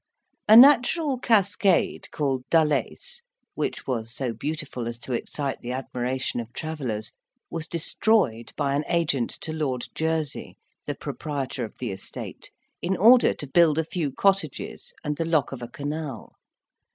[0.49, 3.21] A natural cascade, called Dyllais,
[3.53, 7.11] which was so beautiful as to excite the admiration of travellers,
[7.51, 12.49] was destroyed by an agent to Lord Jersey, the proprietor of the estate,
[12.81, 16.33] in order to build a few cottages and the lock of a canal.